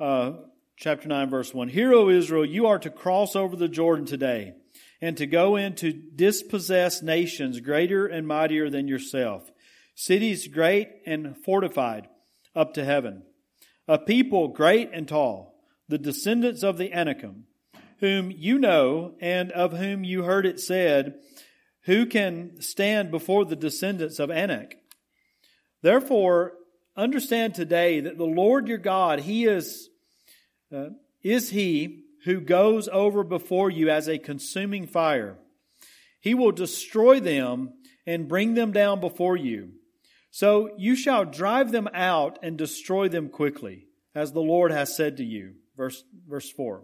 [0.00, 0.32] uh,
[0.76, 1.68] chapter 9, verse 1.
[1.68, 4.54] Hear, O Israel, you are to cross over the Jordan today
[5.00, 9.50] and to go in to dispossess nations greater and mightier than yourself,
[9.94, 12.08] cities great and fortified
[12.54, 13.22] up to heaven.
[13.86, 15.54] a people great and tall,
[15.88, 17.44] the descendants of the Anakim,
[18.00, 21.14] whom you know and of whom you heard it said,
[21.82, 24.78] Who can stand before the descendants of Anak?
[25.82, 26.54] Therefore,
[26.96, 29.88] understand today that the Lord your God, He is,
[30.74, 30.90] uh,
[31.22, 35.36] is He who goes over before you as a consuming fire.
[36.20, 37.74] He will destroy them
[38.06, 39.72] and bring them down before you.
[40.30, 45.18] So you shall drive them out and destroy them quickly, as the Lord has said
[45.18, 45.54] to you.
[45.76, 46.82] Verse, verse 4.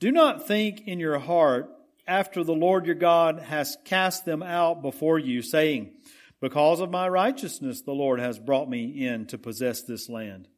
[0.00, 1.70] Do not think in your heart
[2.06, 5.92] after the Lord your God has cast them out before you, saying,
[6.40, 10.48] Because of my righteousness the Lord has brought me in to possess this land.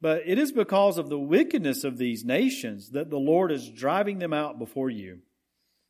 [0.00, 4.18] But it is because of the wickedness of these nations that the Lord is driving
[4.18, 5.18] them out before you.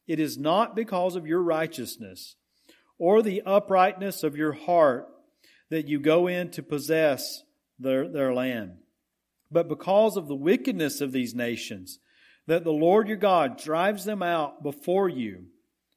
[0.07, 2.37] It is not because of your righteousness
[2.99, 5.07] or the uprightness of your heart
[5.71, 7.43] that you go in to possess
[7.79, 8.73] their, their land,
[9.51, 11.99] but because of the wickedness of these nations
[12.47, 15.47] that the Lord your God drives them out before you,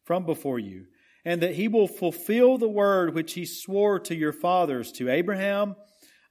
[0.06, 0.86] from before you,
[1.26, 5.76] and that he will fulfill the word which he swore to your fathers, to Abraham,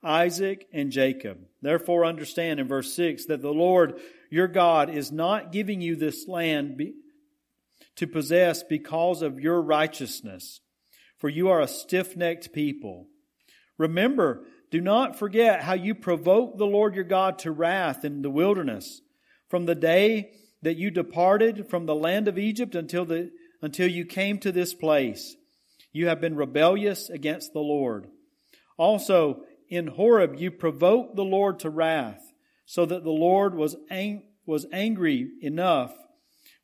[0.03, 1.39] Isaac, and Jacob.
[1.61, 6.27] Therefore understand in verse 6 that the Lord your God is not giving you this
[6.27, 6.81] land
[7.97, 10.61] to possess because of your righteousness,
[11.19, 13.07] for you are a stiff-necked people.
[13.79, 18.31] Remember, do not forget how you provoked the Lord your God to wrath in the
[18.31, 19.03] wilderness
[19.49, 20.33] from the day
[20.63, 23.31] that you departed from the land of Egypt until the,
[23.63, 25.37] until you came to this place.
[25.93, 28.09] You have been rebellious against the Lord.
[28.77, 32.33] Also, in Horeb you provoked the Lord to wrath,
[32.67, 35.95] so that the Lord was, ang- was angry enough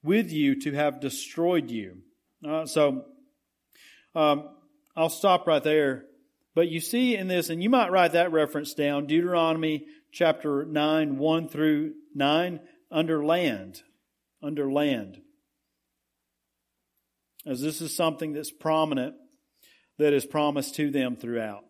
[0.02, 1.98] with you to have destroyed you.
[2.46, 3.04] Uh, so,
[4.14, 4.48] um,
[4.96, 6.04] I'll stop right there.
[6.54, 11.18] But you see in this, and you might write that reference down, Deuteronomy chapter 9,
[11.18, 13.82] 1 through 9, under land.
[14.42, 15.20] Under land.
[17.48, 19.14] As this is something that's prominent,
[19.96, 21.64] that is promised to them throughout.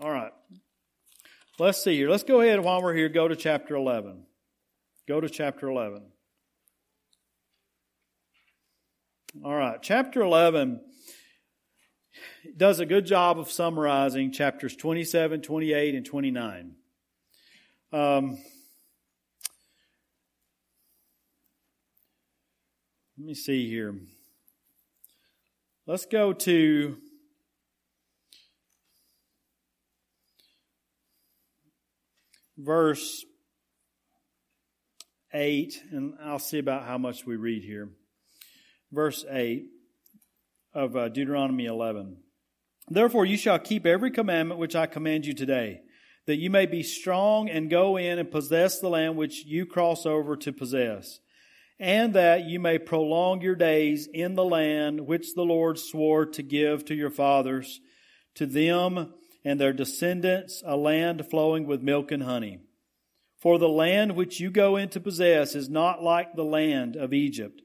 [0.00, 0.30] All right.
[1.58, 2.08] Let's see here.
[2.08, 4.24] Let's go ahead while we're here, go to chapter 11.
[5.08, 6.04] Go to chapter 11.
[9.44, 9.82] All right.
[9.82, 10.80] Chapter 11
[12.56, 16.76] does a good job of summarizing chapters 27, 28, and 29.
[17.92, 18.38] Um,
[23.18, 23.96] let me see here.
[25.86, 26.96] Let's go to
[32.56, 33.22] verse
[35.34, 37.90] 8, and I'll see about how much we read here.
[38.92, 39.66] Verse 8
[40.72, 42.16] of uh, Deuteronomy 11.
[42.88, 45.82] Therefore, you shall keep every commandment which I command you today,
[46.26, 50.06] that you may be strong and go in and possess the land which you cross
[50.06, 51.20] over to possess,
[51.78, 56.42] and that you may prolong your days in the land which the Lord swore to
[56.42, 57.80] give to your fathers,
[58.34, 59.12] to them
[59.44, 62.60] and their descendants, a land flowing with milk and honey.
[63.38, 67.12] For the land which you go in to possess is not like the land of
[67.12, 67.60] Egypt,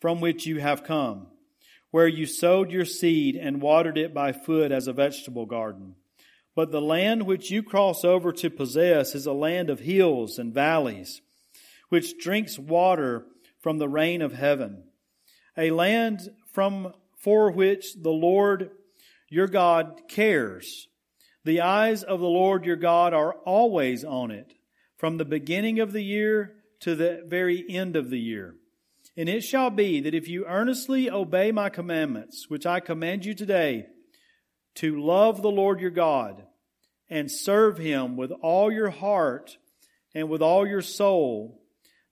[0.00, 1.28] from which you have come
[1.90, 5.94] where you sowed your seed and watered it by foot as a vegetable garden.
[6.54, 10.54] But the land which you cross over to possess is a land of hills and
[10.54, 11.20] valleys,
[11.88, 13.26] which drinks water
[13.60, 14.84] from the rain of heaven,
[15.56, 18.70] a land from for which the Lord
[19.28, 20.88] your God cares.
[21.44, 24.54] The eyes of the Lord your God are always on it,
[24.96, 28.56] from the beginning of the year to the very end of the year.
[29.16, 33.34] And it shall be that if you earnestly obey my commandments, which I command you
[33.34, 33.86] today,
[34.76, 36.44] to love the Lord your God
[37.08, 39.58] and serve him with all your heart
[40.14, 41.59] and with all your soul,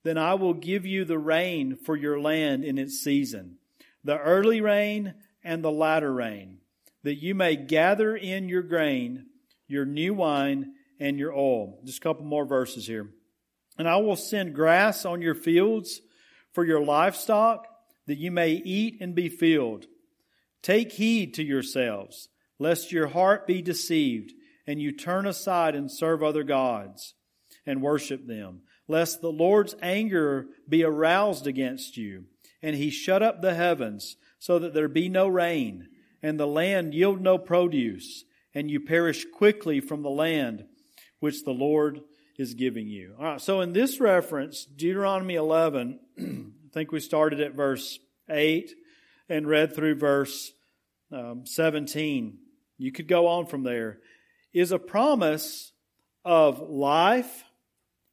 [0.08, 3.58] then I will give you the rain for your land in its season,
[4.02, 5.12] the early rain
[5.44, 6.60] and the latter rain,
[7.02, 9.26] that you may gather in your grain,
[9.66, 11.80] your new wine, and your oil.
[11.84, 13.10] Just a couple more verses here.
[13.76, 16.00] And I will send grass on your fields
[16.54, 17.66] for your livestock,
[18.06, 19.84] that you may eat and be filled.
[20.62, 24.32] Take heed to yourselves, lest your heart be deceived,
[24.66, 27.14] and you turn aside and serve other gods
[27.66, 32.24] and worship them, lest the Lord's anger be aroused against you,
[32.62, 35.88] and he shut up the heavens, so that there be no rain,
[36.22, 38.24] and the land yield no produce,
[38.54, 40.64] and you perish quickly from the land
[41.20, 42.00] which the Lord
[42.38, 43.14] is giving you.
[43.18, 47.98] All right, so in this reference, Deuteronomy 11, I think we started at verse
[48.30, 48.72] 8
[49.28, 50.52] and read through verse
[51.12, 52.38] um, 17.
[52.78, 53.98] You could go on from there.
[54.52, 55.72] Is a promise
[56.24, 57.44] of life,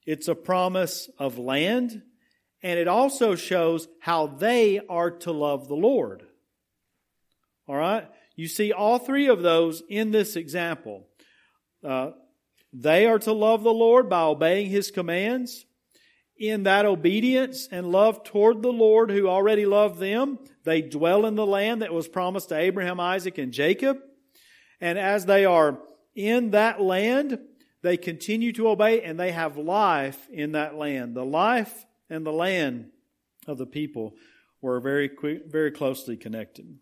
[0.05, 2.03] it's a promise of land,
[2.61, 6.23] and it also shows how they are to love the Lord.
[7.67, 8.07] All right?
[8.35, 11.07] You see all three of those in this example.
[11.83, 12.11] Uh,
[12.73, 15.65] they are to love the Lord by obeying His commands.
[16.37, 21.35] In that obedience and love toward the Lord who already loved them, they dwell in
[21.35, 23.99] the land that was promised to Abraham, Isaac, and Jacob.
[24.81, 25.79] And as they are
[26.13, 27.39] in that land,
[27.85, 31.15] they continue to obey and they have life in that land.
[31.15, 32.89] The life and the land
[33.47, 34.15] of the people
[34.59, 35.11] were very
[35.47, 36.79] very closely connected.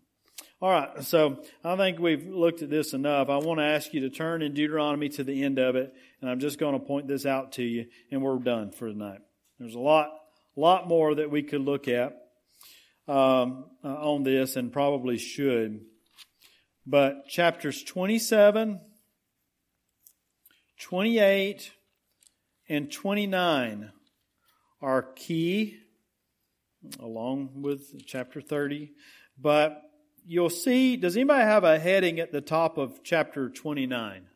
[0.62, 3.28] All right, so I think we've looked at this enough.
[3.28, 5.92] I want to ask you to turn in Deuteronomy to the end of it,
[6.22, 9.20] and I'm just going to point this out to you, and we're done for tonight.
[9.58, 10.08] There's a lot,
[10.56, 12.16] lot more that we could look at
[13.06, 15.80] um, uh, on this, and probably should.
[16.86, 18.80] But chapters 27,
[20.78, 21.72] 28,
[22.68, 23.92] and 29
[24.80, 25.78] are key,
[27.00, 28.92] along with chapter 30.
[29.40, 29.82] But
[30.26, 34.26] you'll see, does anybody have a heading at the top of chapter 29?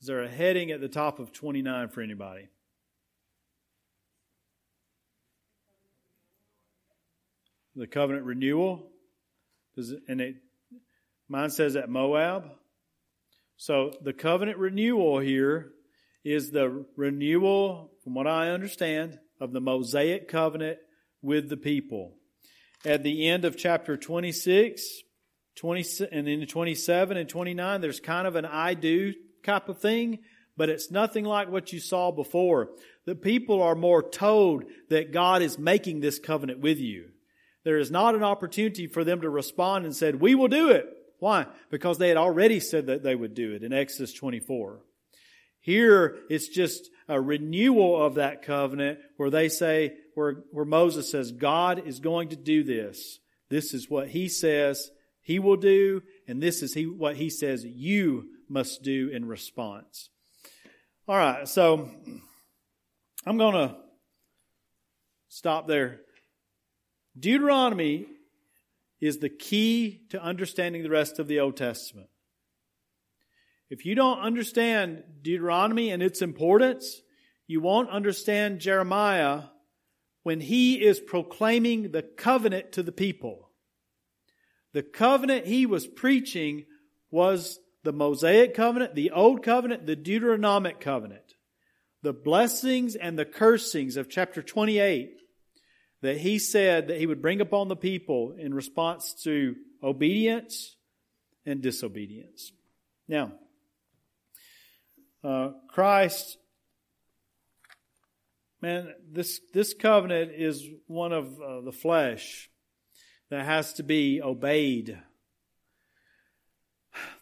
[0.00, 2.48] Is there a heading at the top of 29 for anybody?
[7.74, 8.90] The covenant renewal.
[9.74, 10.36] Does it, and it,
[11.28, 12.50] mine says at Moab.
[13.56, 15.72] So the covenant renewal here
[16.24, 20.78] is the renewal, from what I understand, of the Mosaic covenant
[21.22, 22.14] with the people
[22.84, 25.02] at the end of chapter 26,
[25.56, 30.20] 20, and in 27 and 29, there's kind of an I do type of thing,
[30.56, 32.70] but it's nothing like what you saw before.
[33.04, 37.10] The people are more told that God is making this covenant with you.
[37.64, 40.86] There is not an opportunity for them to respond and said, we will do it.
[41.18, 41.46] Why?
[41.70, 44.80] Because they had already said that they would do it in Exodus 24.
[45.60, 51.32] Here, it's just a renewal of that covenant where they say, where, where Moses says,
[51.32, 53.18] God is going to do this.
[53.48, 54.90] This is what he says
[55.22, 60.08] he will do, and this is he, what he says you must do in response.
[61.08, 61.90] All right, so
[63.26, 63.76] I'm going to
[65.28, 66.00] stop there.
[67.18, 68.06] Deuteronomy
[69.00, 72.08] is the key to understanding the rest of the Old Testament.
[73.68, 77.02] If you don't understand Deuteronomy and its importance,
[77.46, 79.44] you won't understand Jeremiah
[80.22, 83.50] when he is proclaiming the covenant to the people.
[84.72, 86.66] The covenant he was preaching
[87.10, 91.34] was the Mosaic covenant, the Old covenant, the Deuteronomic covenant.
[92.02, 95.20] The blessings and the cursings of chapter 28
[96.06, 100.76] that he said that he would bring upon the people in response to obedience
[101.44, 102.52] and disobedience.
[103.08, 103.32] Now,
[105.22, 106.38] uh, Christ
[108.66, 112.50] man, this, this covenant is one of uh, the flesh
[113.30, 114.98] that has to be obeyed.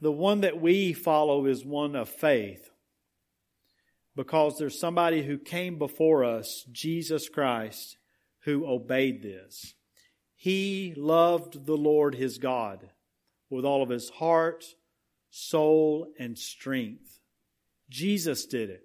[0.00, 2.70] The one that we follow is one of faith
[4.16, 7.96] because there's somebody who came before us, Jesus Christ,
[8.44, 9.74] who obeyed this.
[10.34, 12.90] He loved the Lord his God
[13.50, 14.64] with all of his heart,
[15.30, 17.18] soul, and strength.
[17.88, 18.82] Jesus did it.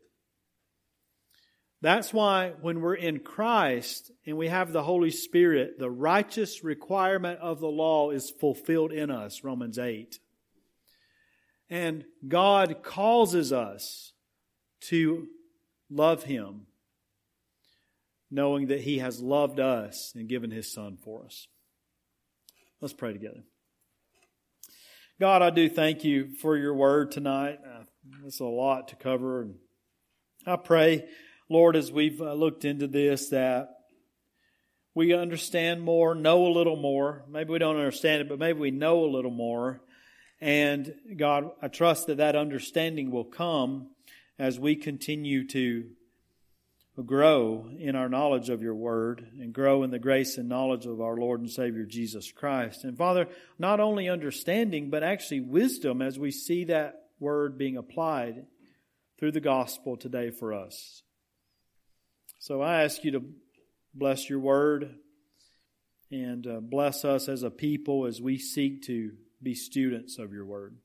[1.81, 7.39] That's why when we're in Christ and we have the Holy Spirit, the righteous requirement
[7.39, 10.19] of the law is fulfilled in us, Romans 8.
[11.69, 14.11] And God causes us
[14.81, 15.27] to
[15.89, 16.67] love Him,
[18.31, 21.47] knowing that He has loved us and given His Son for us.
[22.81, 23.43] Let's pray together.
[25.19, 27.59] God, I do thank you for your word tonight.
[27.65, 27.83] Uh,
[28.25, 29.41] it's a lot to cover.
[29.41, 29.55] And
[30.45, 31.05] I pray
[31.51, 33.69] Lord, as we've uh, looked into this, that
[34.93, 37.25] we understand more, know a little more.
[37.27, 39.81] Maybe we don't understand it, but maybe we know a little more.
[40.39, 43.89] And God, I trust that that understanding will come
[44.37, 45.89] as we continue to
[47.03, 51.01] grow in our knowledge of your word and grow in the grace and knowledge of
[51.01, 52.83] our Lord and Savior Jesus Christ.
[52.83, 53.27] And Father,
[53.57, 58.45] not only understanding, but actually wisdom as we see that word being applied
[59.19, 61.03] through the gospel today for us.
[62.39, 63.23] So I ask you to
[63.93, 64.95] bless your word
[66.11, 70.45] and uh, bless us as a people as we seek to be students of your
[70.45, 70.75] word.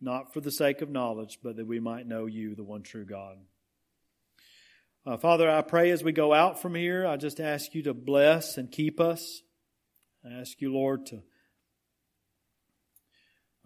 [0.00, 3.04] Not for the sake of knowledge, but that we might know you, the one true
[3.04, 3.38] God.
[5.08, 7.94] Uh, Father, I pray as we go out from here, I just ask you to
[7.94, 9.40] bless and keep us.
[10.22, 11.22] I ask you, Lord, to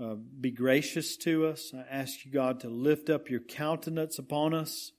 [0.00, 1.72] uh, be gracious to us.
[1.74, 4.92] I ask you, God, to lift up your countenance upon us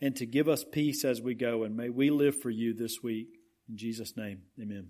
[0.00, 1.62] and to give us peace as we go.
[1.62, 3.28] And may we live for you this week.
[3.68, 4.88] In Jesus' name, amen.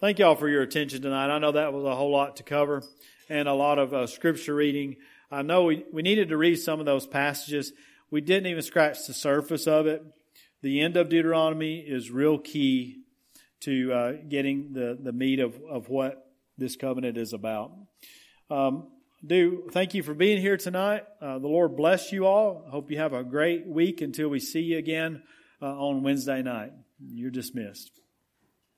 [0.00, 1.30] Thank y'all for your attention tonight.
[1.30, 2.82] I know that was a whole lot to cover
[3.28, 4.96] and a lot of uh, scripture reading.
[5.30, 7.72] I know we, we needed to read some of those passages.
[8.10, 10.02] We didn't even scratch the surface of it.
[10.62, 13.02] The end of Deuteronomy is real key
[13.60, 16.24] to uh, getting the, the meat of, of what
[16.56, 17.72] this covenant is about.
[18.50, 18.88] Um,
[19.24, 21.04] do thank you for being here tonight.
[21.20, 22.64] Uh, the Lord bless you all.
[22.70, 25.22] Hope you have a great week until we see you again
[25.60, 26.72] uh, on Wednesday night.
[27.00, 28.00] You're dismissed.